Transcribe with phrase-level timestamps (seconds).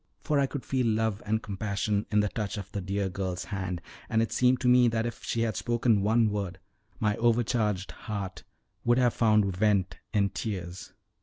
[0.23, 3.83] For I could feel love and compassion in the touch of the dear girl's hand,
[4.09, 6.57] and it seemed to me that if she had spoken one word,
[6.99, 8.43] my overcharged heart
[8.83, 10.93] would have found vent in tears.